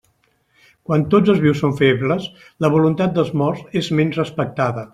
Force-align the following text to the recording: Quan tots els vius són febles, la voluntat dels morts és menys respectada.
Quan 0.91 1.03
tots 1.13 1.33
els 1.33 1.43
vius 1.43 1.61
són 1.65 1.75
febles, 1.81 2.25
la 2.65 2.71
voluntat 2.77 3.15
dels 3.19 3.31
morts 3.43 3.79
és 3.83 3.91
menys 4.01 4.19
respectada. 4.23 4.87